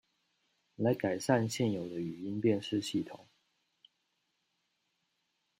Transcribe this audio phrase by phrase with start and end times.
[0.77, 3.19] 來改善現有的語音辨識系統